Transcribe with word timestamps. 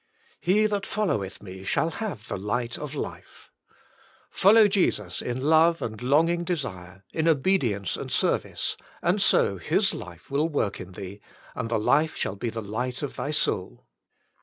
"He 0.49 0.65
that 0.65 0.87
followeth 0.87 1.43
ME 1.43 1.63
shall 1.63 1.91
have 1.91 2.27
the 2.27 2.35
light 2.39 2.75
of 2.75 2.95
life." 2.95 3.51
Follow 4.31 4.67
Jesus 4.67 5.21
in 5.21 5.39
love 5.39 5.79
and 5.79 6.01
long 6.01 6.27
ing 6.27 6.43
desire, 6.43 7.03
in 7.13 7.27
obedience 7.27 7.97
and 7.97 8.11
service, 8.11 8.75
and 9.03 9.21
so 9.21 9.57
His 9.59 9.93
life 9.93 10.31
will 10.31 10.49
work 10.49 10.81
in 10.81 10.93
thee, 10.93 11.21
and 11.53 11.69
the 11.69 11.77
life 11.77 12.15
shall 12.15 12.35
be 12.35 12.49
the 12.49 12.63
light 12.63 13.03
of 13.03 13.15
thy 13.15 13.29
soul. 13.29 13.85